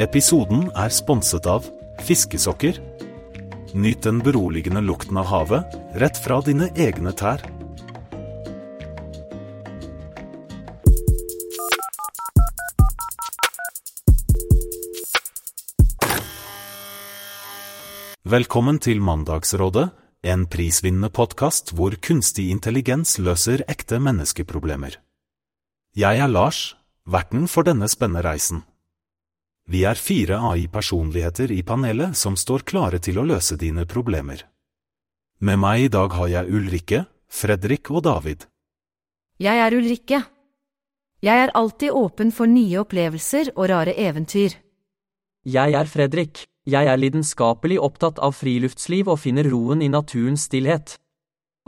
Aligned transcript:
Episoden 0.00 0.70
er 0.80 0.88
sponset 0.88 1.44
av 1.44 1.66
Fiskesokker. 2.06 2.78
Nyt 3.76 4.06
den 4.06 4.22
beroligende 4.24 4.80
lukten 4.80 5.18
av 5.20 5.26
havet 5.28 5.74
rett 6.00 6.16
fra 6.24 6.38
dine 6.40 6.70
egne 6.72 7.12
tær. 7.12 7.44
Velkommen 18.24 18.80
til 18.80 19.04
Mandagsrådet, 19.04 19.90
en 20.24 20.48
prisvinnende 20.48 21.12
podkast 21.12 21.74
hvor 21.76 21.98
kunstig 22.00 22.48
intelligens 22.48 23.18
løser 23.20 23.66
ekte 23.68 24.00
menneskeproblemer. 24.00 24.96
Jeg 25.92 26.24
er 26.24 26.32
Lars, 26.32 26.70
verten 27.04 27.44
for 27.52 27.68
denne 27.68 27.92
spennende 27.92 28.24
reisen. 28.24 28.64
Vi 29.70 29.84
er 29.86 29.94
fire 29.94 30.40
AI-personligheter 30.48 31.52
i 31.54 31.60
panelet 31.62 32.16
som 32.18 32.34
står 32.34 32.64
klare 32.66 32.98
til 32.98 33.20
å 33.20 33.26
løse 33.28 33.54
dine 33.54 33.84
problemer. 33.86 34.42
Med 35.46 35.60
meg 35.62 35.84
i 35.84 35.90
dag 35.94 36.10
har 36.18 36.26
jeg 36.32 36.50
Ulrikke, 36.50 37.04
Fredrik 37.30 37.90
og 37.94 38.02
David. 38.02 38.48
Jeg 39.38 39.62
er 39.62 39.76
Ulrikke. 39.76 40.18
Jeg 41.22 41.44
er 41.44 41.54
alltid 41.54 41.94
åpen 41.94 42.34
for 42.34 42.50
nye 42.50 42.82
opplevelser 42.82 43.52
og 43.54 43.70
rare 43.70 43.94
eventyr. 43.94 44.58
Jeg 45.46 45.78
er 45.78 45.86
Fredrik. 45.86 46.42
Jeg 46.66 46.90
er 46.90 46.98
lidenskapelig 46.98 47.78
opptatt 47.78 48.18
av 48.18 48.34
friluftsliv 48.34 49.08
og 49.08 49.22
finner 49.22 49.46
roen 49.54 49.86
i 49.86 49.92
naturens 49.92 50.48
stillhet. 50.50 50.98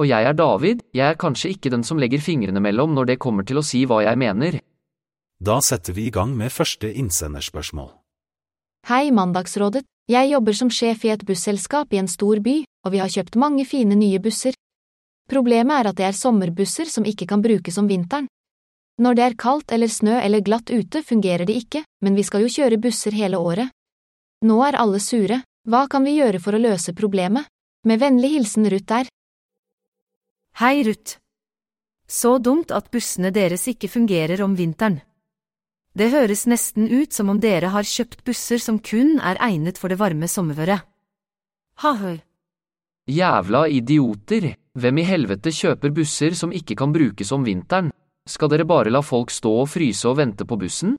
Og 0.03 0.11
jeg 0.11 0.27
er 0.27 0.35
David, 0.35 0.83
jeg 0.91 1.07
er 1.07 1.23
kanskje 1.23 1.55
ikke 1.55 1.71
den 1.71 1.87
som 1.87 2.03
legger 2.03 2.21
fingrene 2.21 2.61
mellom 2.61 2.99
når 2.99 3.15
det 3.15 3.21
kommer 3.23 3.47
til 3.47 3.63
å 3.63 3.67
si 3.67 3.87
hva 3.87 4.03
jeg 4.03 4.19
mener. 4.19 4.59
Da 5.39 5.63
setter 5.63 5.95
vi 5.95 6.11
i 6.11 6.15
gang 6.15 6.37
med 6.37 6.51
første 6.55 6.91
innsenderspørsmål. 6.91 8.02
Hei, 8.83 9.13
Mandagsrådet. 9.15 9.85
Jeg 10.11 10.27
jobber 10.33 10.57
som 10.59 10.71
sjef 10.75 11.05
i 11.07 11.13
et 11.15 11.21
busselskap 11.23 11.93
i 11.95 12.01
en 12.01 12.09
stor 12.11 12.41
by, 12.43 12.65
og 12.83 12.91
vi 12.91 12.99
har 12.99 13.11
kjøpt 13.15 13.37
mange 13.39 13.63
fine 13.63 13.95
nye 13.95 14.19
busser. 14.19 14.57
Problemet 15.31 15.77
er 15.77 15.89
at 15.93 15.99
det 16.01 16.07
er 16.09 16.17
sommerbusser 16.19 16.91
som 16.91 17.07
ikke 17.07 17.29
kan 17.31 17.45
brukes 17.45 17.79
om 17.79 17.87
vinteren. 17.87 18.27
Når 18.99 19.15
det 19.15 19.25
er 19.25 19.37
kaldt 19.39 19.71
eller 19.71 19.87
snø 19.87 20.17
eller 20.19 20.43
glatt 20.43 20.75
ute, 20.75 21.05
fungerer 21.07 21.47
de 21.47 21.55
ikke, 21.63 21.85
men 22.03 22.19
vi 22.19 22.25
skal 22.27 22.43
jo 22.43 22.51
kjøre 22.51 22.81
busser 22.83 23.15
hele 23.15 23.39
året. 23.39 23.71
Nå 24.43 24.59
er 24.67 24.81
alle 24.83 24.99
sure, 24.99 25.39
hva 25.63 25.85
kan 25.87 26.03
vi 26.03 26.17
gjøre 26.19 26.43
for 26.43 26.59
å 26.59 26.63
løse 26.67 26.91
problemet? 26.91 27.47
Med 27.87 28.03
vennlig 28.03 28.33
hilsen 28.35 28.67
Ruth 28.67 28.91
der. 28.91 29.07
Hei, 30.59 30.83
Ruth. 30.83 31.21
Så 32.11 32.35
dumt 32.43 32.75
at 32.75 32.91
bussene 32.91 33.31
deres 33.31 33.69
ikke 33.71 33.87
fungerer 33.87 34.43
om 34.43 34.59
vinteren. 34.59 34.99
Det 35.93 36.09
høres 36.09 36.47
nesten 36.49 36.87
ut 36.89 37.13
som 37.13 37.29
om 37.29 37.41
dere 37.41 37.69
har 37.75 37.85
kjøpt 37.85 38.23
busser 38.25 38.61
som 38.63 38.79
kun 38.81 39.19
er 39.21 39.37
egnet 39.45 39.77
for 39.77 39.93
det 39.93 39.99
varme 40.01 40.25
sommerværet. 40.25 40.87
Ha-hø. 41.85 42.15
Jævla 43.13 43.67
idioter, 43.69 44.55
hvem 44.73 45.01
i 45.03 45.05
helvete 45.05 45.53
kjøper 45.53 45.93
busser 45.93 46.33
som 46.39 46.53
ikke 46.53 46.79
kan 46.81 46.95
brukes 46.95 47.33
om 47.37 47.45
vinteren? 47.45 47.91
Skal 48.25 48.49
dere 48.49 48.65
bare 48.65 48.93
la 48.95 49.03
folk 49.05 49.35
stå 49.35 49.53
og 49.65 49.69
fryse 49.69 50.09
og 50.09 50.17
vente 50.17 50.47
på 50.49 50.57
bussen? 50.57 50.97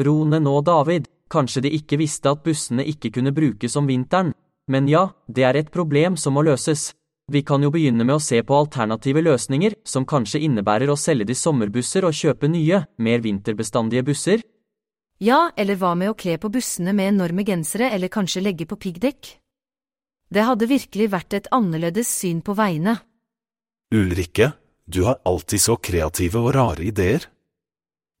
Ro 0.00 0.16
ned 0.24 0.46
nå, 0.46 0.60
David. 0.64 1.10
Kanskje 1.28 1.64
de 1.66 1.74
ikke 1.76 1.98
visste 1.98 2.30
at 2.30 2.44
bussene 2.44 2.84
ikke 2.86 3.10
kunne 3.10 3.34
brukes 3.34 3.76
om 3.76 3.88
vinteren. 3.90 4.32
Men 4.70 4.88
ja, 4.88 5.08
det 5.28 5.44
er 5.44 5.58
et 5.58 5.72
problem 5.72 6.16
som 6.16 6.36
må 6.36 6.44
løses. 6.46 6.94
Vi 7.32 7.40
kan 7.42 7.62
jo 7.64 7.70
begynne 7.72 8.04
med 8.04 8.18
å 8.18 8.22
se 8.22 8.42
på 8.44 8.56
alternative 8.56 9.22
løsninger, 9.24 9.78
som 9.84 10.04
kanskje 10.04 10.42
innebærer 10.44 10.90
å 10.92 10.96
selge 11.00 11.24
de 11.30 11.36
sommerbusser 11.38 12.04
og 12.04 12.12
kjøpe 12.12 12.50
nye, 12.52 12.82
mer 13.00 13.24
vinterbestandige 13.24 14.04
busser? 14.04 14.44
Ja, 15.24 15.48
eller 15.56 15.78
hva 15.80 15.94
med 15.96 16.12
å 16.12 16.18
kle 16.18 16.36
på 16.42 16.50
bussene 16.52 16.92
med 16.92 17.14
enorme 17.14 17.46
gensere 17.48 17.88
eller 17.94 18.12
kanskje 18.12 18.42
legge 18.44 18.66
på 18.68 18.76
piggdekk? 18.76 19.30
Det 20.28 20.44
hadde 20.44 20.68
virkelig 20.68 21.08
vært 21.12 21.36
et 21.38 21.48
annerledes 21.54 22.10
syn 22.12 22.42
på 22.44 22.56
veiene. 22.58 22.98
Ulrikke, 23.94 24.52
du 24.84 25.04
har 25.08 25.22
alltid 25.24 25.62
så 25.64 25.78
kreative 25.80 26.42
og 26.42 26.52
rare 26.56 26.84
ideer. 26.84 27.24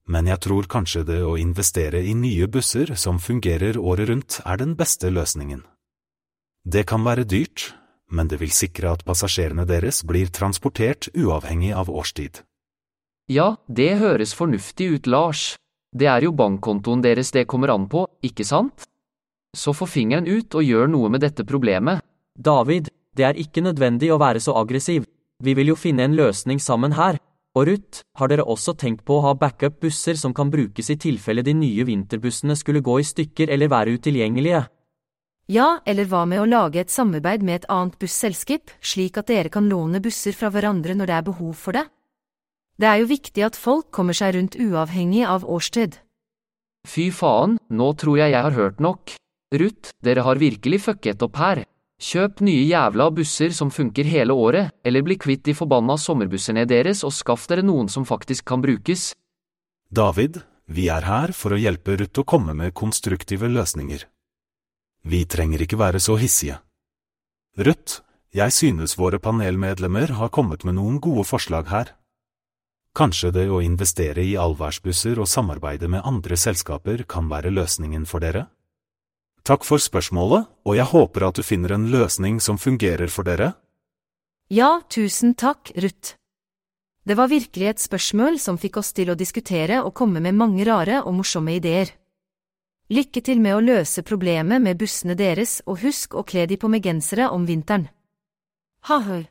Men 0.08 0.28
jeg 0.28 0.40
tror 0.46 0.68
kanskje 0.70 1.04
det 1.08 1.20
å 1.24 1.36
investere 1.40 2.00
i 2.00 2.14
nye 2.16 2.48
busser 2.48 2.94
som 2.96 3.20
fungerer 3.20 3.76
året 3.76 4.08
rundt 4.08 4.40
er 4.44 4.60
den 4.60 4.76
beste 4.76 5.12
løsningen. 5.12 5.64
Det 6.64 6.86
kan 6.88 7.04
være 7.04 7.24
dyrt, 7.28 7.72
men 8.10 8.28
det 8.28 8.40
vil 8.40 8.52
sikre 8.52 8.92
at 8.94 9.04
passasjerene 9.04 9.66
deres 9.68 10.02
blir 10.06 10.32
transportert 10.32 11.08
uavhengig 11.14 11.72
av 11.74 11.90
årstid. 11.90 12.42
Ja, 13.30 13.56
det 13.68 13.96
høres 14.02 14.34
fornuftig 14.36 14.90
ut, 14.96 15.06
Lars. 15.06 15.54
Det 15.94 16.08
er 16.10 16.26
jo 16.26 16.34
bankkontoen 16.36 17.02
deres 17.04 17.30
det 17.32 17.46
kommer 17.48 17.72
an 17.72 17.86
på, 17.88 18.04
ikke 18.22 18.44
sant? 18.44 18.84
Så 19.56 19.72
få 19.72 19.86
fingeren 19.86 20.26
ut 20.26 20.54
og 20.54 20.66
gjør 20.66 20.90
noe 20.90 21.08
med 21.08 21.22
dette 21.22 21.46
problemet. 21.46 22.02
David, 22.34 22.90
det 23.14 23.24
er 23.24 23.38
ikke 23.38 23.62
nødvendig 23.62 24.10
å 24.12 24.18
være 24.18 24.42
så 24.42 24.56
aggressiv. 24.58 25.06
Vi 25.42 25.54
vil 25.54 25.70
jo 25.70 25.78
finne 25.78 26.04
en 26.04 26.18
løsning 26.18 26.60
sammen 26.60 26.98
her. 26.98 27.20
Og 27.54 27.68
Ruth, 27.68 28.02
har 28.18 28.28
dere 28.28 28.44
også 28.50 28.74
tenkt 28.74 29.04
på 29.06 29.20
å 29.20 29.24
ha 29.28 29.34
backup-busser 29.38 30.18
som 30.18 30.34
kan 30.34 30.50
brukes 30.50 30.90
i 30.90 30.98
tilfelle 30.98 31.44
de 31.46 31.54
nye 31.54 31.86
vinterbussene 31.86 32.56
skulle 32.58 32.82
gå 32.82 32.98
i 32.98 33.06
stykker 33.06 33.52
eller 33.54 33.70
være 33.70 33.94
utilgjengelige? 33.94 34.64
Ja, 35.44 35.82
eller 35.84 36.06
hva 36.08 36.22
med 36.24 36.40
å 36.40 36.46
lage 36.48 36.80
et 36.80 36.92
samarbeid 36.92 37.42
med 37.44 37.58
et 37.58 37.66
annet 37.68 37.98
busselskap, 38.00 38.70
slik 38.80 39.18
at 39.20 39.28
dere 39.28 39.50
kan 39.52 39.66
låne 39.68 40.00
busser 40.00 40.32
fra 40.32 40.48
hverandre 40.48 40.96
når 40.96 41.10
det 41.10 41.16
er 41.18 41.26
behov 41.26 41.52
for 41.60 41.76
det? 41.76 41.84
Det 42.80 42.88
er 42.88 43.02
jo 43.02 43.10
viktig 43.10 43.44
at 43.44 43.58
folk 43.58 43.90
kommer 43.92 44.16
seg 44.16 44.38
rundt 44.38 44.56
uavhengig 44.56 45.26
av 45.28 45.44
årstid. 45.44 45.98
Fy 46.88 47.10
faen, 47.12 47.58
nå 47.68 47.90
tror 48.00 48.18
jeg 48.22 48.32
jeg 48.32 48.46
har 48.46 48.56
hørt 48.56 48.80
nok. 48.80 49.12
Ruth, 49.54 49.92
dere 50.00 50.24
har 50.24 50.40
virkelig 50.40 50.80
fucket 50.86 51.22
opp 51.22 51.36
her. 51.36 51.62
Kjøp 52.00 52.40
nye 52.44 52.64
jævla 52.64 53.10
busser 53.14 53.52
som 53.54 53.70
funker 53.70 54.08
hele 54.08 54.32
året, 54.32 54.72
eller 54.82 55.04
bli 55.04 55.18
kvitt 55.20 55.44
de 55.44 55.54
forbanna 55.54 55.98
sommerbussene 56.00 56.64
deres 56.66 57.04
og 57.04 57.12
skaff 57.12 57.44
dere 57.52 57.62
noen 57.62 57.92
som 57.92 58.08
faktisk 58.08 58.48
kan 58.48 58.64
brukes. 58.64 59.12
David, 59.92 60.40
vi 60.66 60.88
er 60.88 61.04
her 61.04 61.36
for 61.36 61.52
å 61.52 61.60
hjelpe 61.60 62.00
Ruth 62.00 62.24
å 62.24 62.26
komme 62.26 62.56
med 62.56 62.74
konstruktive 62.74 63.52
løsninger. 63.52 64.08
Vi 65.04 65.24
trenger 65.28 65.62
ikke 65.62 65.78
være 65.78 66.00
så 66.00 66.16
hissige. 66.16 66.56
Rødt, 67.58 68.00
jeg 68.34 68.52
synes 68.52 68.96
våre 68.98 69.20
panelmedlemmer 69.20 70.16
har 70.18 70.32
kommet 70.32 70.64
med 70.64 70.74
noen 70.78 70.96
gode 71.00 71.26
forslag 71.28 71.68
her. 71.68 71.92
Kanskje 72.94 73.32
det 73.34 73.44
å 73.50 73.60
investere 73.62 74.22
i 74.22 74.36
allværsbusser 74.38 75.18
og 75.20 75.28
samarbeide 75.28 75.90
med 75.90 76.06
andre 76.06 76.38
selskaper 76.38 77.04
kan 77.10 77.28
være 77.30 77.52
løsningen 77.52 78.06
for 78.06 78.24
dere? 78.24 78.46
Takk 79.44 79.66
for 79.66 79.82
spørsmålet, 79.82 80.46
og 80.64 80.76
jeg 80.78 80.88
håper 80.88 81.26
at 81.28 81.36
du 81.36 81.42
finner 81.44 81.74
en 81.74 81.88
løsning 81.92 82.38
som 82.40 82.56
fungerer 82.56 83.10
for 83.12 83.28
dere. 83.28 83.52
Ja, 84.48 84.80
tusen 84.88 85.34
takk, 85.34 85.74
Ruth. 85.76 86.14
Det 87.04 87.16
var 87.18 87.28
virkelig 87.28 87.66
et 87.68 87.82
spørsmål 87.82 88.38
som 88.40 88.56
fikk 88.56 88.78
oss 88.80 88.94
til 88.96 89.12
å 89.12 89.18
diskutere 89.18 89.82
og 89.84 89.92
komme 89.92 90.22
med 90.24 90.38
mange 90.38 90.64
rare 90.64 91.02
og 91.04 91.18
morsomme 91.18 91.52
ideer. 91.58 91.92
Lykke 92.92 93.22
til 93.24 93.38
med 93.40 93.56
å 93.56 93.62
løse 93.64 94.02
problemet 94.04 94.60
med 94.60 94.76
bussene 94.76 95.14
deres, 95.16 95.62
og 95.64 95.80
husk 95.80 96.18
å 96.20 96.22
kle 96.28 96.44
de 96.44 96.58
på 96.60 96.68
med 96.68 96.84
gensere 96.84 97.30
om 97.32 97.46
vinteren. 97.48 97.86
Ha-høy. 98.84 99.24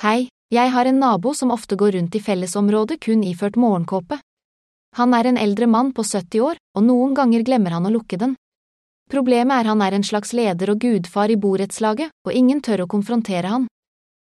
Hei, 0.00 0.30
jeg 0.48 0.72
har 0.72 0.88
en 0.88 1.00
nabo 1.02 1.34
som 1.36 1.52
ofte 1.52 1.76
går 1.76 1.98
rundt 1.98 2.16
i 2.16 2.24
fellesområdet 2.24 3.02
kun 3.04 3.20
iført 3.20 3.60
morgenkåpe. 3.60 4.16
Han 4.96 5.12
er 5.12 5.28
en 5.28 5.36
eldre 5.36 5.68
mann 5.68 5.92
på 5.92 6.08
70 6.08 6.40
år, 6.40 6.56
og 6.72 6.88
noen 6.88 7.12
ganger 7.12 7.44
glemmer 7.44 7.76
han 7.76 7.84
å 7.84 7.92
lukke 7.92 8.16
den. 8.16 8.38
Problemet 9.12 9.60
er 9.60 9.68
han 9.68 9.84
er 9.84 9.92
en 9.92 10.08
slags 10.08 10.32
leder 10.32 10.72
og 10.72 10.80
gudfar 10.80 11.28
i 11.28 11.36
borettslaget, 11.36 12.16
og 12.24 12.32
ingen 12.32 12.64
tør 12.64 12.86
å 12.86 12.92
konfrontere 12.96 13.52
han. 13.52 13.68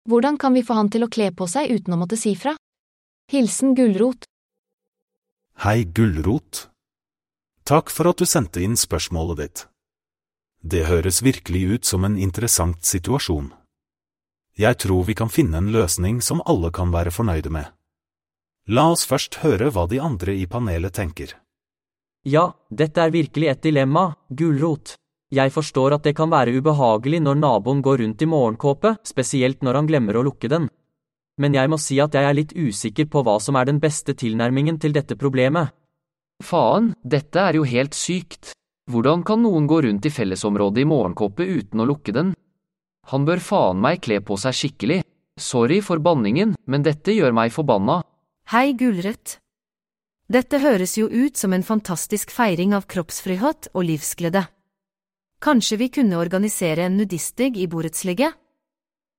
Hvordan 0.09 0.41
kan 0.41 0.57
vi 0.57 0.65
få 0.65 0.81
han 0.81 0.89
til 0.89 1.05
å 1.05 1.13
kle 1.13 1.35
på 1.37 1.45
seg 1.45 1.69
uten 1.69 1.93
å 1.93 2.01
måtte 2.01 2.17
si 2.17 2.33
fra? 2.33 2.57
Hilsen 3.29 3.75
Gulrot. 3.75 4.23
Hei, 5.59 5.83
Gulrot. 5.83 6.69
Takk 7.67 7.91
for 7.91 8.07
at 8.07 8.21
du 8.23 8.27
sendte 8.29 8.61
inn 8.63 8.77
spørsmålet 8.79 9.41
ditt. 9.41 9.63
Det 10.63 10.85
høres 10.87 11.19
virkelig 11.27 11.63
ut 11.73 11.89
som 11.91 12.07
en 12.07 12.15
interessant 12.23 12.87
situasjon. 12.87 13.49
Jeg 14.55 14.79
tror 14.79 15.03
vi 15.11 15.19
kan 15.19 15.33
finne 15.39 15.59
en 15.59 15.73
løsning 15.75 16.21
som 16.23 16.45
alle 16.47 16.71
kan 16.71 16.95
være 16.95 17.11
fornøyde 17.11 17.51
med. 17.51 17.67
La 18.71 18.87
oss 18.93 19.03
først 19.11 19.41
høre 19.43 19.73
hva 19.75 19.89
de 19.91 19.99
andre 19.99 20.39
i 20.39 20.47
panelet 20.47 20.95
tenker. 20.95 21.35
Ja, 22.23 22.53
dette 22.71 23.03
er 23.03 23.11
virkelig 23.11 23.51
et 23.57 23.67
dilemma, 23.67 24.13
gulrot. 24.31 24.95
Jeg 25.35 25.51
forstår 25.51 25.99
at 25.99 26.07
det 26.07 26.15
kan 26.15 26.31
være 26.31 26.55
ubehagelig 26.63 27.25
når 27.27 27.43
naboen 27.43 27.83
går 27.83 28.05
rundt 28.07 28.23
i 28.23 28.31
morgenkåpe, 28.31 29.01
spesielt 29.03 29.67
når 29.67 29.83
han 29.83 29.91
glemmer 29.91 30.15
å 30.15 30.29
lukke 30.31 30.47
den. 30.47 30.71
Men 31.41 31.57
jeg 31.57 31.69
må 31.69 31.77
si 31.81 31.99
at 32.01 32.15
jeg 32.17 32.25
er 32.25 32.37
litt 32.37 32.55
usikker 32.57 33.09
på 33.13 33.23
hva 33.25 33.37
som 33.45 33.59
er 33.61 33.69
den 33.69 33.81
beste 33.81 34.15
tilnærmingen 34.17 34.79
til 34.81 34.95
dette 34.97 35.19
problemet. 35.21 35.75
Faen, 36.45 36.95
dette 37.05 37.41
er 37.41 37.59
jo 37.59 37.67
helt 37.69 37.97
sykt. 37.97 38.53
Hvordan 38.91 39.25
kan 39.27 39.43
noen 39.43 39.67
gå 39.69 39.83
rundt 39.85 40.07
i 40.07 40.13
fellesområdet 40.13 40.85
i 40.85 40.89
morgenkåpe 40.89 41.45
uten 41.45 41.83
å 41.83 41.89
lukke 41.89 42.15
den? 42.17 42.33
Han 43.11 43.27
bør 43.27 43.43
faen 43.43 43.81
meg 43.83 44.01
kle 44.05 44.21
på 44.25 44.39
seg 44.41 44.57
skikkelig. 44.57 45.01
Sorry 45.37 45.83
for 45.85 46.01
banningen, 46.01 46.55
men 46.65 46.85
dette 46.87 47.13
gjør 47.13 47.35
meg 47.37 47.53
forbanna. 47.53 48.01
Hei, 48.53 48.73
Gulrøtt. 48.79 49.39
Dette 50.33 50.59
høres 50.63 50.97
jo 50.99 51.07
ut 51.11 51.37
som 51.37 51.53
en 51.53 51.67
fantastisk 51.67 52.33
feiring 52.35 52.73
av 52.75 52.89
kroppsfrihet 52.91 53.71
og 53.75 53.85
livsglede. 53.87 54.47
Kanskje 55.43 55.77
vi 55.83 55.91
kunne 55.93 56.19
organisere 56.19 56.87
en 56.89 56.97
nudistig 56.97 57.53
i 57.61 57.69
borettslaget? 57.71 58.35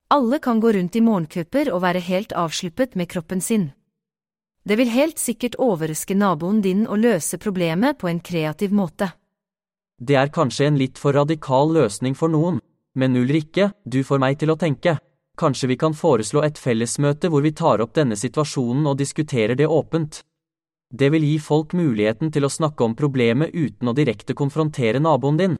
Alle 0.09 0.39
kan 0.39 0.59
gå 0.59 0.71
rundt 0.71 0.95
i 0.95 1.01
morgenkupper 1.03 1.67
og 1.75 1.81
være 1.83 1.99
helt 1.99 2.31
avsluppet 2.31 2.93
med 2.95 3.09
kroppen 3.11 3.41
sin. 3.43 3.71
Det 4.63 4.77
vil 4.79 4.87
helt 4.87 5.19
sikkert 5.19 5.57
overraske 5.59 6.15
naboen 6.15 6.61
din 6.63 6.85
å 6.87 6.95
løse 6.95 7.35
problemet 7.37 7.97
på 7.99 8.07
en 8.07 8.21
kreativ 8.23 8.71
måte. 8.71 9.09
Det 9.99 10.15
er 10.15 10.31
kanskje 10.31 10.69
en 10.69 10.79
litt 10.79 11.01
for 11.01 11.11
radikal 11.11 11.73
løsning 11.75 12.15
for 12.15 12.31
noen, 12.31 12.61
men 12.95 13.19
Ulrikke, 13.19 13.73
du 13.83 13.99
får 14.07 14.23
meg 14.23 14.39
til 14.39 14.53
å 14.53 14.55
tenke. 14.55 14.95
Kanskje 15.37 15.73
vi 15.73 15.77
kan 15.77 15.93
foreslå 15.93 16.45
et 16.47 16.57
fellesmøte 16.57 17.27
hvor 17.27 17.43
vi 17.43 17.51
tar 17.51 17.83
opp 17.83 17.91
denne 17.99 18.15
situasjonen 18.15 18.87
og 18.87 18.97
diskuterer 19.03 19.59
det 19.59 19.67
åpent. 19.67 20.21
Det 20.87 21.11
vil 21.11 21.27
gi 21.27 21.35
folk 21.43 21.75
muligheten 21.75 22.31
til 22.31 22.47
å 22.47 22.53
snakke 22.53 22.85
om 22.85 22.95
problemet 22.95 23.51
uten 23.51 23.91
å 23.91 23.97
direkte 23.97 24.33
konfrontere 24.39 25.03
naboen 25.03 25.37
din. 25.37 25.59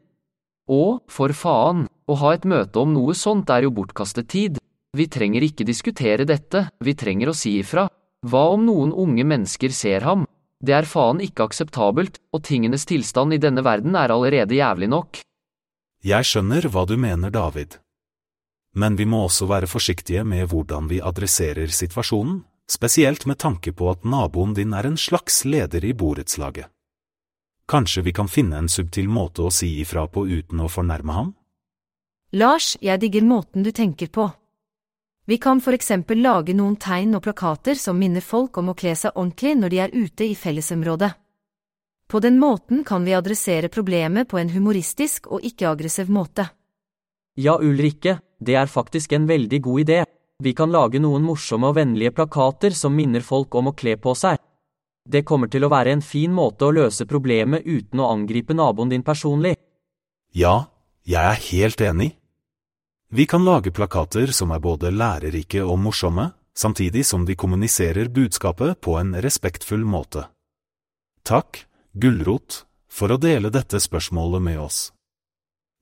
Og, 0.68 1.04
for 1.08 1.32
faen, 1.32 1.86
å 2.08 2.16
ha 2.22 2.34
et 2.36 2.46
møte 2.48 2.80
om 2.80 2.94
noe 2.94 3.16
sånt 3.16 3.50
er 3.50 3.68
jo 3.68 3.74
bortkastet 3.76 4.28
tid. 4.32 4.58
Vi 4.98 5.08
trenger 5.12 5.44
ikke 5.44 5.68
diskutere 5.68 6.26
dette, 6.28 6.68
vi 6.84 6.96
trenger 6.96 7.32
å 7.32 7.36
si 7.36 7.58
ifra. 7.62 7.88
Hva 8.28 8.44
om 8.56 8.66
noen 8.66 8.92
unge 8.92 9.24
mennesker 9.28 9.72
ser 9.72 10.04
ham? 10.08 10.26
Det 10.60 10.74
er 10.74 10.88
faen 10.90 11.22
ikke 11.22 11.46
akseptabelt, 11.46 12.18
og 12.34 12.44
tingenes 12.44 12.88
tilstand 12.90 13.36
i 13.36 13.42
denne 13.42 13.64
verden 13.64 13.96
er 13.96 14.12
allerede 14.12 14.58
jævlig 14.58 14.90
nok. 14.90 15.20
Jeg 16.04 16.26
skjønner 16.26 16.68
hva 16.72 16.86
du 16.90 16.96
mener, 16.98 17.30
David. 17.30 17.78
Men 18.78 18.96
vi 18.98 19.06
må 19.10 19.24
også 19.26 19.48
være 19.50 19.70
forsiktige 19.70 20.24
med 20.26 20.50
hvordan 20.52 20.90
vi 20.90 21.02
adresserer 21.02 21.72
situasjonen, 21.74 22.42
spesielt 22.70 23.26
med 23.26 23.40
tanke 23.42 23.74
på 23.74 23.90
at 23.92 24.06
naboen 24.06 24.54
din 24.58 24.74
er 24.78 24.90
en 24.90 24.98
slags 24.98 25.46
leder 25.46 25.86
i 25.86 25.94
borettslaget. 25.98 26.70
Kanskje 27.68 28.02
vi 28.02 28.14
kan 28.14 28.28
finne 28.28 28.58
en 28.58 28.70
subtil 28.70 29.10
måte 29.12 29.44
å 29.44 29.50
si 29.52 29.82
ifra 29.82 30.06
på 30.08 30.24
uten 30.28 30.62
å 30.64 30.70
fornærme 30.72 31.12
ham? 31.12 31.34
Lars, 32.32 32.78
jeg 32.80 33.02
digger 33.02 33.26
måten 33.28 33.64
du 33.64 33.74
tenker 33.76 34.08
på. 34.08 34.30
Vi 35.28 35.36
kan 35.38 35.60
for 35.60 35.76
eksempel 35.76 36.22
lage 36.24 36.56
noen 36.56 36.78
tegn 36.80 37.18
og 37.20 37.26
plakater 37.26 37.76
som 37.76 38.00
minner 38.00 38.24
folk 38.24 38.56
om 38.62 38.72
å 38.72 38.76
kle 38.80 38.96
seg 38.96 39.12
ordentlig 39.20 39.58
når 39.60 39.74
de 39.74 39.82
er 39.84 39.96
ute 39.98 40.30
i 40.30 40.36
fellesområdet. 40.40 41.12
På 42.08 42.24
den 42.24 42.40
måten 42.40 42.86
kan 42.88 43.04
vi 43.04 43.18
adressere 43.18 43.68
problemet 43.68 44.32
på 44.32 44.40
en 44.40 44.54
humoristisk 44.56 45.28
og 45.28 45.44
ikke-aggressiv 45.44 46.08
måte. 46.08 46.48
Ja, 47.36 47.60
Ulrikke, 47.60 48.22
det 48.40 48.56
er 48.56 48.72
faktisk 48.72 49.12
en 49.12 49.28
veldig 49.28 49.60
god 49.62 49.84
idé. 49.84 50.04
Vi 50.40 50.56
kan 50.56 50.72
lage 50.72 51.04
noen 51.04 51.28
morsomme 51.28 51.68
og 51.68 51.76
vennlige 51.76 52.16
plakater 52.16 52.72
som 52.72 52.96
minner 52.96 53.26
folk 53.28 53.60
om 53.60 53.74
å 53.74 53.76
kle 53.76 54.00
på 54.00 54.16
seg. 54.16 54.40
Det 55.08 55.24
kommer 55.24 55.48
til 55.48 55.64
å 55.64 55.72
være 55.72 55.94
en 55.96 56.04
fin 56.04 56.34
måte 56.36 56.68
å 56.68 56.74
løse 56.76 57.06
problemet 57.08 57.64
uten 57.64 58.02
å 58.04 58.10
angripe 58.12 58.56
naboen 58.58 58.92
din 58.92 59.06
personlig. 59.08 59.56
Ja, 60.36 60.68
jeg 61.08 61.24
er 61.24 61.46
helt 61.52 61.82
enig. 61.82 62.10
Vi 63.08 63.24
kan 63.26 63.46
lage 63.48 63.72
plakater 63.72 64.34
som 64.36 64.52
er 64.52 64.60
både 64.60 64.92
lærerike 64.92 65.64
og 65.64 65.80
morsomme, 65.80 66.34
samtidig 66.58 67.06
som 67.08 67.24
de 67.24 67.38
kommuniserer 67.40 68.10
budskapet 68.12 68.82
på 68.84 68.98
en 69.00 69.16
respektfull 69.24 69.86
måte. 69.88 70.26
Takk, 71.24 71.64
Gulrot, 71.96 72.66
for 72.92 73.16
å 73.16 73.20
dele 73.22 73.52
dette 73.54 73.80
spørsmålet 73.80 74.44
med 74.44 74.60
oss. 74.60 74.82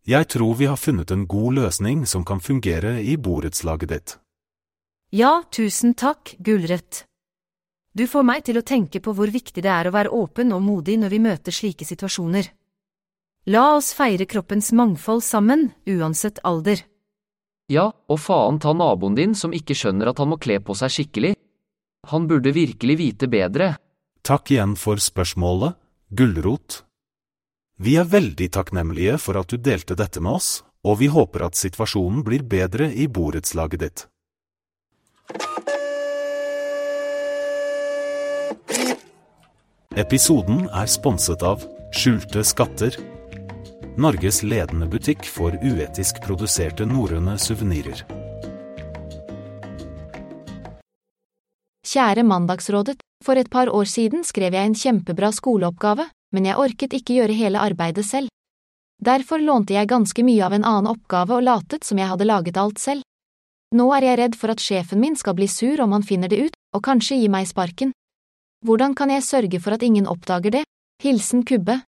Jeg 0.05 0.29
tror 0.29 0.53
vi 0.59 0.69
har 0.69 0.77
funnet 0.77 1.09
en 1.09 1.25
god 1.25 1.57
løsning 1.57 2.05
som 2.05 2.21
kan 2.21 2.37
fungere 2.37 2.99
i 3.01 3.17
borettslaget 3.17 3.89
ditt. 3.89 4.17
Ja, 5.09 5.41
tusen 5.49 5.97
takk, 5.97 6.35
Gulrøtt. 6.37 7.07
Du 7.95 8.03
får 8.11 8.25
meg 8.27 8.43
til 8.43 8.59
å 8.59 8.65
tenke 8.67 8.99
på 8.99 9.13
hvor 9.15 9.31
viktig 9.31 9.61
det 9.63 9.71
er 9.71 9.87
å 9.87 9.93
være 9.95 10.11
åpen 10.11 10.51
og 10.51 10.63
modig 10.65 10.97
når 10.99 11.13
vi 11.13 11.19
møter 11.23 11.55
slike 11.55 11.87
situasjoner. 11.87 12.49
La 13.47 13.69
oss 13.77 13.93
feire 13.95 14.25
kroppens 14.27 14.73
mangfold 14.75 15.23
sammen, 15.23 15.69
uansett 15.87 16.41
alder. 16.43 16.81
Ja, 17.71 17.87
og 18.11 18.19
faen 18.19 18.59
ta 18.59 18.73
naboen 18.75 19.15
din 19.15 19.35
som 19.37 19.53
ikke 19.55 19.77
skjønner 19.77 20.11
at 20.11 20.19
han 20.19 20.33
må 20.33 20.37
kle 20.41 20.59
på 20.59 20.75
seg 20.75 20.91
skikkelig. 20.91 21.35
Han 22.11 22.27
burde 22.27 22.51
virkelig 22.53 22.97
vite 22.99 23.29
bedre. 23.31 23.75
Takk 24.25 24.51
igjen 24.51 24.75
for 24.75 24.99
spørsmålet, 25.01 25.77
Gulrot. 26.09 26.81
Vi 27.79 27.95
er 28.01 28.09
veldig 28.11 28.49
takknemlige 28.57 29.15
for 29.23 29.39
at 29.39 29.53
du 29.53 29.57
delte 29.61 29.95
dette 29.95 30.19
med 30.19 30.35
oss, 30.35 30.65
og 30.83 30.99
vi 30.99 31.07
håper 31.11 31.47
at 31.47 31.55
situasjonen 31.59 32.25
blir 32.27 32.43
bedre 32.43 32.91
i 32.91 33.07
borettslaget 33.07 33.85
ditt. 33.85 34.05
Episoden 39.95 40.65
er 40.75 40.89
sponset 40.91 41.39
av 41.47 41.61
Skjulte 41.95 42.41
skatter. 42.43 42.97
Norges 43.95 44.41
ledende 44.43 44.89
butikk 44.91 45.23
for 45.23 45.55
uetisk 45.63 46.19
produserte 46.25 46.83
norrøne 46.83 47.37
suvenirer. 47.39 48.01
Kjære 51.87 52.27
Mandagsrådet, 52.27 52.97
for 53.23 53.39
et 53.39 53.47
par 53.47 53.71
år 53.71 53.87
siden 53.87 54.27
skrev 54.27 54.59
jeg 54.59 54.67
en 54.67 54.75
kjempebra 54.75 55.31
skoleoppgave, 55.31 56.09
men 56.35 56.51
jeg 56.51 56.59
orket 56.59 56.99
ikke 56.99 57.21
gjøre 57.21 57.39
hele 57.39 57.63
arbeidet 57.63 58.03
selv. 58.03 58.27
Derfor 58.99 59.39
lånte 59.39 59.79
jeg 59.79 59.87
ganske 59.95 60.27
mye 60.27 60.43
av 60.43 60.59
en 60.59 60.67
annen 60.67 60.91
oppgave 60.91 61.39
og 61.39 61.47
latet 61.47 61.87
som 61.87 62.03
jeg 62.03 62.11
hadde 62.11 62.27
laget 62.27 62.59
alt 62.59 62.83
selv. 62.83 63.07
Nå 63.71 63.93
er 63.95 64.11
jeg 64.11 64.25
redd 64.25 64.35
for 64.43 64.51
at 64.51 64.59
sjefen 64.59 64.99
min 64.99 65.15
skal 65.15 65.39
bli 65.39 65.47
sur 65.47 65.79
om 65.79 65.95
han 65.95 66.03
finner 66.03 66.27
det 66.27 66.49
ut, 66.49 66.65
og 66.75 66.83
kanskje 66.83 67.23
gi 67.23 67.31
meg 67.31 67.47
sparken. 67.47 67.95
Hvordan 68.65 68.95
kan 68.97 69.11
jeg 69.13 69.21
sørge 69.21 69.59
for 69.61 69.75
at 69.75 69.83
ingen 69.85 70.07
oppdager 70.09 70.49
det? 70.49 70.63
Hilsen 71.03 71.43
Kubbe. 71.45 71.83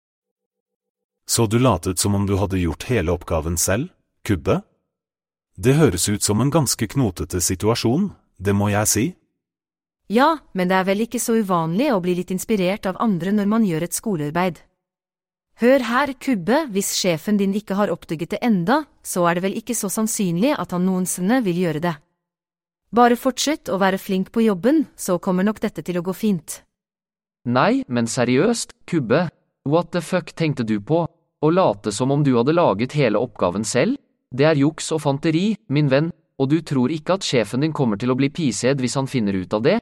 Så 1.26 1.48
du 1.50 1.58
latet 1.58 1.98
som 1.98 2.14
om 2.14 2.28
du 2.30 2.36
hadde 2.38 2.60
gjort 2.62 2.86
hele 2.92 3.16
oppgaven 3.18 3.58
selv, 3.58 3.90
Kubbe? 4.22 4.62
Det 5.58 5.74
høres 5.74 6.06
ut 6.10 6.22
som 6.22 6.42
en 6.42 6.52
ganske 6.54 6.88
knotete 6.88 7.42
situasjon, 7.42 8.12
det 8.38 8.54
må 8.54 8.70
jeg 8.70 8.92
si. 8.92 9.06
Ja, 10.14 10.38
men 10.54 10.70
det 10.70 10.78
er 10.78 10.86
vel 10.92 11.02
ikke 11.08 11.20
så 11.20 11.40
uvanlig 11.40 11.90
å 11.96 12.02
bli 12.04 12.14
litt 12.20 12.36
inspirert 12.36 12.86
av 12.86 13.02
andre 13.02 13.34
når 13.34 13.50
man 13.50 13.66
gjør 13.66 13.88
et 13.88 13.98
skolearbeid. 13.98 14.62
Hør 15.58 15.88
her, 15.90 16.14
Kubbe, 16.14 16.68
hvis 16.70 16.94
sjefen 16.94 17.42
din 17.42 17.58
ikke 17.58 17.80
har 17.80 17.90
oppdaget 17.90 18.36
det 18.36 18.44
enda, 18.46 18.84
så 19.02 19.26
er 19.26 19.40
det 19.40 19.48
vel 19.48 19.58
ikke 19.58 19.74
så 19.74 19.90
sannsynlig 19.90 20.54
at 20.54 20.78
han 20.78 20.86
noensinne 20.86 21.42
vil 21.42 21.58
gjøre 21.66 21.82
det. 21.90 21.98
Bare 22.94 23.18
fortsett 23.18 23.74
å 23.74 23.82
være 23.82 23.98
flink 23.98 24.30
på 24.32 24.46
jobben, 24.46 24.86
så 24.96 25.18
kommer 25.18 25.44
nok 25.44 25.60
dette 25.66 25.82
til 25.82 25.98
å 25.98 26.06
gå 26.06 26.14
fint. 26.14 26.62
Nei, 27.48 27.84
men 27.88 28.08
seriøst, 28.12 28.74
Kubbe, 28.84 29.30
what 29.64 29.92
the 29.92 30.02
fuck 30.02 30.34
tenkte 30.36 30.66
du 30.68 30.82
på? 30.84 31.06
Å 31.08 31.50
late 31.54 31.94
som 31.96 32.12
om 32.12 32.24
du 32.24 32.34
hadde 32.36 32.56
laget 32.58 32.98
hele 33.00 33.22
oppgaven 33.24 33.64
selv? 33.64 33.96
Det 34.36 34.44
er 34.44 34.60
juks 34.60 34.92
og 34.92 35.00
fanteri, 35.06 35.54
min 35.72 35.88
venn, 35.88 36.10
og 36.38 36.50
du 36.52 36.60
tror 36.60 36.92
ikke 36.92 37.16
at 37.16 37.24
sjefen 37.24 37.64
din 37.64 37.72
kommer 37.72 37.96
til 37.96 38.12
å 38.12 38.18
bli 38.20 38.28
pised 38.30 38.82
hvis 38.84 38.98
han 39.00 39.08
finner 39.08 39.38
ut 39.40 39.54
av 39.56 39.64
det? 39.64 39.78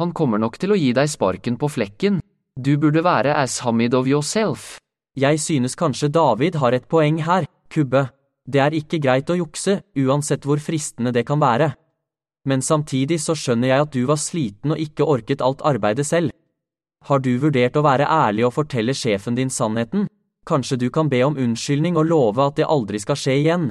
Han 0.00 0.10
kommer 0.10 0.42
nok 0.42 0.58
til 0.58 0.74
å 0.74 0.78
gi 0.78 0.90
deg 0.96 1.10
sparken 1.10 1.60
på 1.60 1.70
flekken. 1.70 2.18
Du 2.58 2.76
burde 2.78 3.04
være 3.06 3.36
as 3.38 3.60
hamid 3.62 3.94
of 3.94 4.10
yourself. 4.10 4.80
Jeg 5.14 5.38
synes 5.38 5.78
kanskje 5.78 6.10
David 6.10 6.58
har 6.58 6.74
et 6.74 6.88
poeng 6.90 7.22
her, 7.22 7.46
Kubbe. 7.70 8.08
Det 8.50 8.60
er 8.62 8.74
ikke 8.74 8.98
greit 8.98 9.30
å 9.30 9.38
jukse, 9.38 9.78
uansett 9.94 10.42
hvor 10.42 10.58
fristende 10.58 11.14
det 11.14 11.22
kan 11.28 11.38
være. 11.38 11.70
Men 12.50 12.62
samtidig 12.66 13.20
så 13.22 13.36
skjønner 13.38 13.70
jeg 13.70 13.86
at 13.86 13.94
du 13.94 14.02
var 14.10 14.18
sliten 14.18 14.74
og 14.74 14.82
ikke 14.82 15.06
orket 15.06 15.42
alt 15.44 15.62
arbeidet 15.62 16.06
selv. 16.08 16.34
Har 17.08 17.22
du 17.24 17.32
vurdert 17.40 17.76
å 17.76 17.84
være 17.84 18.06
ærlig 18.06 18.44
og 18.46 18.54
fortelle 18.58 18.94
sjefen 18.94 19.38
din 19.38 19.50
sannheten? 19.50 20.06
Kanskje 20.46 20.76
du 20.76 20.88
kan 20.90 21.08
be 21.08 21.22
om 21.24 21.38
unnskyldning 21.38 21.96
og 21.96 22.08
love 22.10 22.44
at 22.44 22.58
det 22.60 22.68
aldri 22.68 23.00
skal 23.00 23.16
skje 23.16 23.36
igjen? 23.40 23.70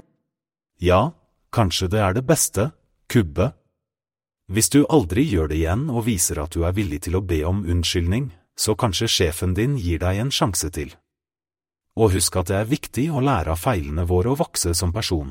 Ja, 0.81 1.11
kanskje 1.53 1.89
det 1.93 2.01
er 2.01 2.15
det 2.17 2.25
beste, 2.25 2.71
Kubbe. 3.09 3.51
Hvis 4.49 4.69
du 4.73 4.85
aldri 4.89 5.27
gjør 5.29 5.51
det 5.51 5.59
igjen 5.59 5.89
og 5.93 6.07
viser 6.07 6.41
at 6.41 6.55
du 6.55 6.63
er 6.65 6.73
villig 6.73 7.03
til 7.05 7.19
å 7.19 7.25
be 7.25 7.43
om 7.45 7.61
unnskyldning, 7.69 8.31
så 8.57 8.73
kanskje 8.75 9.07
sjefen 9.07 9.53
din 9.53 9.77
gir 9.77 10.01
deg 10.01 10.23
en 10.23 10.33
sjanse 10.33 10.71
til. 10.73 10.95
Og 11.99 12.15
husk 12.15 12.39
at 12.41 12.49
det 12.49 12.57
er 12.57 12.71
viktig 12.71 13.09
å 13.13 13.21
lære 13.21 13.53
av 13.53 13.61
feilene 13.61 14.07
våre 14.09 14.33
og 14.33 14.39
vokse 14.41 14.73
som 14.73 14.93
person. 14.95 15.29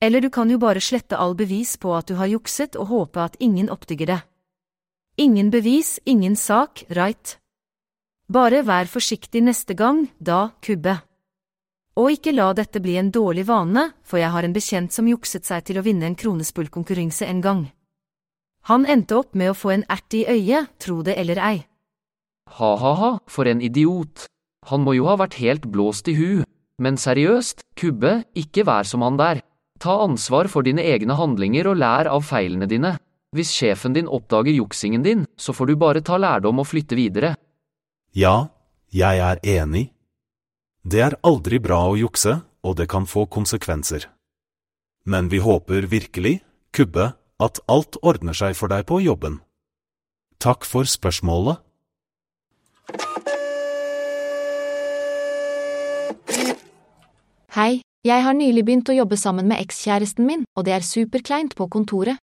Eller 0.00 0.20
du 0.20 0.30
kan 0.30 0.50
jo 0.50 0.60
bare 0.62 0.82
slette 0.82 1.18
all 1.18 1.34
bevis 1.34 1.76
på 1.80 1.94
at 1.96 2.06
du 2.10 2.14
har 2.20 2.30
jukset 2.30 2.76
og 2.76 2.90
håpe 2.90 3.22
at 3.24 3.36
ingen 3.40 3.70
oppdager 3.72 4.10
det. 4.10 4.20
Ingen 5.16 5.50
bevis, 5.50 6.00
ingen 6.04 6.34
sak, 6.34 6.82
right? 6.90 7.36
Bare 8.26 8.64
vær 8.66 8.88
forsiktig 8.90 9.44
neste 9.46 9.76
gang, 9.78 10.08
da, 10.18 10.48
Kubbe. 10.58 10.96
Og 11.94 12.16
ikke 12.16 12.32
la 12.34 12.48
dette 12.58 12.80
bli 12.82 12.96
en 12.98 13.12
dårlig 13.14 13.44
vane, 13.46 13.92
for 14.02 14.18
jeg 14.18 14.32
har 14.34 14.42
en 14.42 14.56
bekjent 14.56 14.90
som 14.90 15.06
jukset 15.06 15.46
seg 15.46 15.62
til 15.68 15.78
å 15.78 15.84
vinne 15.86 16.08
en 16.08 16.18
kronespullkonkurranse 16.18 17.28
en 17.30 17.44
gang. 17.44 17.62
Han 18.66 18.88
endte 18.90 19.14
opp 19.20 19.38
med 19.38 19.52
å 19.52 19.54
få 19.54 19.76
en 19.76 19.86
ert 19.86 20.18
i 20.18 20.24
øyet, 20.26 20.74
tro 20.82 20.98
det 21.06 21.14
eller 21.20 21.38
ei. 21.38 21.62
Ha-ha-ha, 22.58 23.20
for 23.30 23.46
en 23.46 23.62
idiot. 23.62 24.26
Han 24.66 24.82
må 24.82 24.96
jo 24.98 25.06
ha 25.06 25.14
vært 25.20 25.38
helt 25.38 25.70
blåst 25.70 26.10
i 26.10 26.18
hu. 26.18 26.42
Men 26.82 26.98
seriøst, 26.98 27.62
Kubbe, 27.78 28.24
ikke 28.34 28.66
vær 28.66 28.82
som 28.82 29.06
han 29.06 29.20
der. 29.20 29.46
Ta 29.78 30.00
ansvar 30.02 30.50
for 30.50 30.66
dine 30.66 30.82
egne 30.82 31.14
handlinger 31.14 31.70
og 31.70 31.78
lær 31.78 32.10
av 32.10 32.26
feilene 32.26 32.66
dine. 32.66 32.96
Hvis 33.34 33.50
sjefen 33.50 33.96
din 33.96 34.06
oppdager 34.06 34.54
juksingen 34.54 35.02
din, 35.02 35.24
så 35.36 35.52
får 35.52 35.66
du 35.66 35.74
bare 35.76 36.00
ta 36.06 36.14
lærdom 36.22 36.60
og 36.62 36.68
flytte 36.70 36.94
videre. 36.94 37.34
Ja, 38.14 38.54
jeg 38.94 39.18
er 39.18 39.40
enig. 39.42 39.88
Det 40.86 41.00
er 41.02 41.16
aldri 41.26 41.58
bra 41.58 41.80
å 41.88 41.96
jukse, 41.98 42.44
og 42.62 42.76
det 42.78 42.86
kan 42.92 43.08
få 43.10 43.26
konsekvenser. 43.26 44.06
Men 45.04 45.32
vi 45.32 45.40
håper 45.42 45.88
virkelig, 45.90 46.44
Kubbe, 46.70 47.10
at 47.42 47.58
alt 47.66 47.98
ordner 48.02 48.38
seg 48.38 48.54
for 48.54 48.70
deg 48.70 48.86
på 48.86 49.00
jobben. 49.02 49.40
Takk 50.38 50.62
for 50.62 50.86
spørsmålet. 50.86 51.58
Hei, 57.54 57.82
jeg 58.06 58.22
har 58.26 58.34
nylig 58.38 58.62
begynt 58.62 58.90
å 58.90 58.94
jobbe 58.94 59.18
sammen 59.18 59.50
med 59.50 59.58
ekskjæresten 59.58 60.26
min, 60.26 60.46
og 60.54 60.66
det 60.68 60.76
er 60.78 60.86
superkleint 60.86 61.58
på 61.58 61.66
kontoret. 61.70 62.22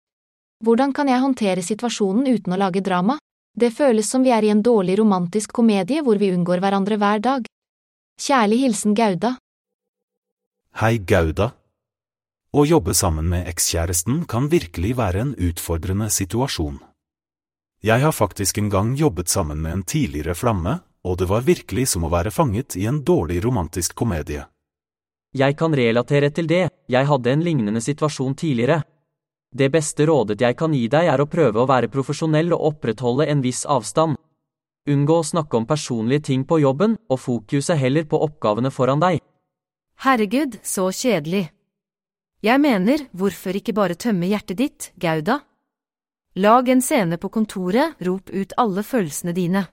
Hvordan 0.64 0.92
kan 0.96 1.08
jeg 1.08 1.20
håndtere 1.20 1.62
situasjonen 1.62 2.24
uten 2.32 2.54
å 2.54 2.56
lage 2.56 2.80
drama? 2.80 3.18
Det 3.56 3.68
føles 3.76 4.08
som 4.08 4.22
vi 4.24 4.32
er 4.32 4.44
i 4.44 4.52
en 4.52 4.62
dårlig 4.64 4.96
romantisk 5.00 5.52
komedie 5.52 6.00
hvor 6.04 6.16
vi 6.16 6.30
unngår 6.32 6.62
hverandre 6.64 6.96
hver 6.96 7.20
dag. 7.20 7.44
Kjærlig 8.20 8.62
hilsen 8.64 8.94
Gauda. 8.96 9.34
Hei, 10.80 10.96
Gauda. 10.98 11.50
Å 12.56 12.64
jobbe 12.64 12.94
sammen 12.96 13.28
med 13.28 13.48
ekskjæresten 13.50 14.24
kan 14.24 14.48
virkelig 14.48 14.94
være 14.96 15.26
en 15.26 15.34
utfordrende 15.36 16.08
situasjon. 16.08 16.80
Jeg 17.84 18.00
har 18.00 18.16
faktisk 18.16 18.58
en 18.58 18.72
gang 18.72 18.94
jobbet 18.96 19.28
sammen 19.28 19.60
med 19.60 19.72
en 19.72 19.84
tidligere 19.84 20.34
flamme, 20.34 20.78
og 21.04 21.18
det 21.20 21.28
var 21.28 21.44
virkelig 21.44 21.90
som 21.92 22.08
å 22.08 22.12
være 22.12 22.32
fanget 22.32 22.78
i 22.80 22.86
en 22.88 23.02
dårlig 23.04 23.42
romantisk 23.44 23.94
komedie. 23.94 24.48
Jeg 25.36 25.56
kan 25.60 25.76
relatere 25.76 26.32
til 26.32 26.48
det, 26.48 26.68
jeg 26.88 27.08
hadde 27.12 27.32
en 27.32 27.44
lignende 27.44 27.84
situasjon 27.84 28.34
tidligere. 28.40 28.80
Det 29.56 29.70
beste 29.72 30.04
rådet 30.04 30.42
jeg 30.42 30.56
kan 30.58 30.74
gi 30.76 30.84
deg 30.92 31.08
er 31.08 31.22
å 31.22 31.28
prøve 31.32 31.62
å 31.62 31.68
være 31.70 31.88
profesjonell 31.88 32.50
og 32.52 32.64
opprettholde 32.74 33.24
en 33.32 33.40
viss 33.40 33.62
avstand. 33.64 34.18
Unngå 34.86 35.14
å 35.22 35.24
snakke 35.24 35.56
om 35.56 35.66
personlige 35.66 36.26
ting 36.28 36.42
på 36.44 36.58
jobben, 36.60 36.98
og 37.08 37.20
fokuset 37.22 37.78
heller 37.80 38.04
på 38.04 38.20
oppgavene 38.26 38.70
foran 38.70 39.00
deg. 39.00 39.22
Herregud, 40.04 40.58
så 40.62 40.90
kjedelig. 40.92 41.46
Jeg 42.44 42.60
mener, 42.60 43.06
hvorfor 43.16 43.56
ikke 43.56 43.72
bare 43.72 43.96
tømme 43.96 44.28
hjertet 44.28 44.60
ditt, 44.60 44.90
Gauda? 45.00 45.40
Lag 46.36 46.68
en 46.68 46.84
scene 46.84 47.16
på 47.16 47.32
kontoret, 47.32 47.96
rop 48.04 48.28
ut 48.28 48.52
alle 48.60 48.84
følelsene 48.84 49.32
dine. 49.32 49.64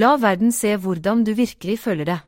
La 0.00 0.14
verden 0.16 0.48
se 0.52 0.72
hvordan 0.80 1.26
du 1.28 1.34
virkelig 1.36 1.76
føler 1.84 2.08
det. 2.08 2.18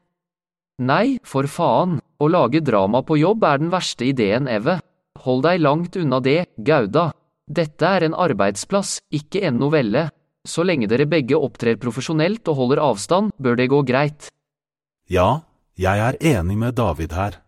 Nei, 0.85 1.17
for 1.25 1.49
faen, 1.49 1.99
å 2.21 2.29
lage 2.29 2.61
drama 2.61 3.01
på 3.01 3.17
jobb 3.17 3.49
er 3.49 3.65
den 3.65 3.73
verste 3.73 4.05
ideen 4.13 4.49
ever. 4.49 4.85
Hold 5.25 5.45
deg 5.45 5.61
langt 5.61 5.97
unna 6.01 6.21
det, 6.25 6.47
Gauda. 6.57 7.11
Dette 7.51 7.85
er 7.85 8.07
en 8.07 8.17
arbeidsplass, 8.17 9.01
ikke 9.13 9.43
en 9.49 9.59
novelle. 9.61 10.09
Så 10.49 10.65
lenge 10.65 10.89
dere 10.89 11.05
begge 11.11 11.37
opptrer 11.37 11.77
profesjonelt 11.77 12.49
og 12.49 12.57
holder 12.57 12.81
avstand, 12.87 13.35
bør 13.37 13.59
det 13.61 13.69
gå 13.69 13.83
greit. 13.85 14.31
Ja, 15.11 15.43
jeg 15.77 16.01
er 16.01 16.17
enig 16.39 16.57
med 16.57 16.79
David 16.79 17.13
her. 17.13 17.41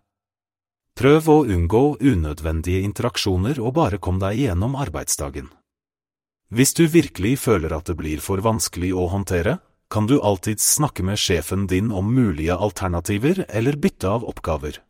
Prøv 0.98 1.28
å 1.32 1.38
unngå 1.48 1.82
unødvendige 2.04 2.82
interaksjoner 2.84 3.56
og 3.62 3.72
bare 3.78 4.00
kom 4.02 4.20
deg 4.20 4.42
gjennom 4.42 4.76
arbeidsdagen. 4.76 5.48
Hvis 6.52 6.74
du 6.76 6.84
virkelig 6.84 7.38
føler 7.40 7.72
at 7.72 7.88
det 7.88 7.96
blir 7.96 8.20
for 8.20 8.42
vanskelig 8.44 8.92
å 8.92 9.06
håndtere, 9.08 9.56
kan 9.88 10.04
du 10.08 10.18
alltids 10.20 10.66
snakke 10.76 11.04
med 11.04 11.20
sjefen 11.20 11.64
din 11.68 11.88
om 11.92 12.12
mulige 12.12 12.52
alternativer 12.52 13.46
eller 13.48 13.80
bytte 13.80 14.08
av 14.08 14.28
oppgaver. 14.28 14.82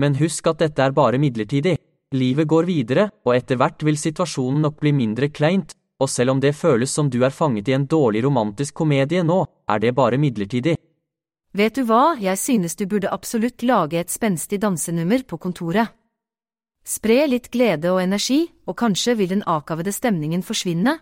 Men 0.00 0.16
husk 0.16 0.48
at 0.48 0.62
dette 0.64 0.80
er 0.80 0.96
bare 0.96 1.20
midlertidig. 1.20 1.76
Livet 2.10 2.48
går 2.50 2.66
videre, 2.66 3.04
og 3.22 3.36
etter 3.36 3.54
hvert 3.54 3.84
vil 3.86 3.94
situasjonen 3.94 4.64
nok 4.64 4.80
bli 4.82 4.90
mindre 4.90 5.28
kleint, 5.30 5.76
og 6.02 6.08
selv 6.10 6.32
om 6.32 6.40
det 6.42 6.56
føles 6.58 6.90
som 6.90 7.06
du 7.06 7.20
er 7.22 7.30
fanget 7.30 7.68
i 7.70 7.74
en 7.76 7.84
dårlig 7.86 8.24
romantisk 8.24 8.74
komedie 8.80 9.22
nå, 9.22 9.44
er 9.70 9.78
det 9.78 9.92
bare 9.94 10.18
midlertidig. 10.18 10.74
Vet 11.54 11.76
du 11.78 11.84
hva, 11.86 12.16
jeg 12.18 12.38
synes 12.38 12.74
du 12.74 12.86
burde 12.90 13.12
absolutt 13.14 13.62
lage 13.62 14.00
et 14.00 14.10
spenstig 14.10 14.58
dansenummer 14.58 15.22
på 15.22 15.38
kontoret. 15.38 15.92
Spre 16.82 17.28
litt 17.30 17.46
glede 17.54 17.92
og 17.92 18.00
energi, 18.02 18.40
og 18.66 18.74
kanskje 18.80 19.14
vil 19.14 19.30
den 19.30 19.44
akavede 19.46 19.92
stemningen 19.94 20.42
forsvinne? 20.42 20.96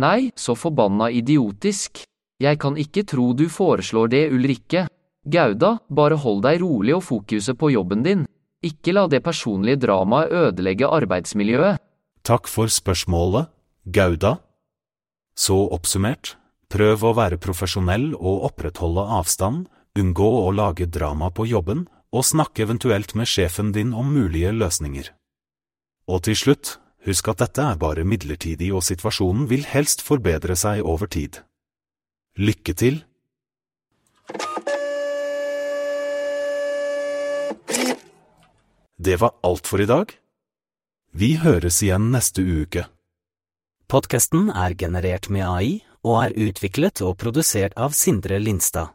Nei, 0.00 0.30
så 0.32 0.56
forbanna 0.56 1.10
idiotisk. 1.12 2.06
Jeg 2.40 2.60
kan 2.60 2.76
ikke 2.80 3.04
tro 3.04 3.34
du 3.36 3.50
foreslår 3.52 4.08
det, 4.12 4.22
Ulrikke. 4.32 4.86
Gauda, 5.28 5.76
bare 5.88 6.16
hold 6.16 6.40
deg 6.46 6.62
rolig 6.62 6.96
og 6.96 7.04
fokuset 7.04 7.58
på 7.58 7.72
jobben 7.74 8.04
din. 8.06 8.24
Ikke 8.66 8.94
la 8.96 9.06
det 9.10 9.22
personlige 9.24 9.80
dramaet 9.84 10.32
ødelegge 10.34 10.88
arbeidsmiljøet. 10.90 11.82
Takk 12.26 12.48
for 12.50 12.72
spørsmålet, 12.72 13.50
Gauda. 13.86 14.36
Så 15.36 15.56
oppsummert, 15.76 16.34
prøv 16.72 17.04
å 17.04 17.12
være 17.14 17.38
profesjonell 17.38 18.14
og 18.16 18.48
opprettholde 18.48 19.04
avstand, 19.20 19.66
unngå 19.96 20.30
å 20.42 20.50
lage 20.50 20.88
drama 20.90 21.30
på 21.30 21.46
jobben, 21.46 21.86
og 22.16 22.24
snakk 22.24 22.58
eventuelt 22.64 23.14
med 23.14 23.28
sjefen 23.28 23.72
din 23.76 23.92
om 23.94 24.08
mulige 24.14 24.52
løsninger. 24.56 25.12
Og 26.08 26.22
til 26.26 26.38
slutt, 26.38 26.76
husk 27.06 27.28
at 27.30 27.42
dette 27.44 27.62
er 27.62 27.80
bare 27.82 28.06
midlertidig 28.08 28.72
og 28.74 28.84
situasjonen 28.86 29.46
vil 29.50 29.66
helst 29.68 30.02
forbedre 30.06 30.56
seg 30.58 30.82
over 30.86 31.10
tid. 31.10 31.42
Lykke 32.38 32.74
til! 32.74 33.02
Det 38.98 39.16
var 39.16 39.34
alt 39.42 39.66
for 39.66 39.80
i 39.80 39.86
dag. 39.86 40.12
Vi 41.12 41.34
høres 41.36 41.82
igjen 41.84 42.08
neste 42.14 42.40
uke. 42.40 42.86
Podkasten 43.92 44.48
er 44.48 44.72
generert 44.72 45.28
med 45.28 45.44
AI 45.44 45.82
og 46.00 46.16
er 46.22 46.36
utviklet 46.48 47.02
og 47.04 47.18
produsert 47.20 47.76
av 47.76 47.92
Sindre 47.92 48.38
Lindstad. 48.40 48.94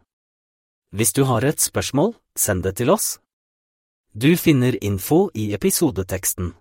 Hvis 0.92 1.14
du 1.14 1.24
har 1.30 1.46
et 1.46 1.62
spørsmål, 1.62 2.16
send 2.36 2.66
det 2.66 2.80
til 2.82 2.90
oss. 2.90 3.20
Du 4.18 4.34
finner 4.38 4.76
info 4.82 5.30
i 5.38 5.54
episodeteksten. 5.54 6.56